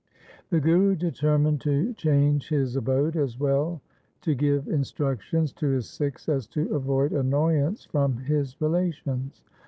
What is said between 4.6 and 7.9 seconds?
instructions to his Sikhs as to avoid annoyance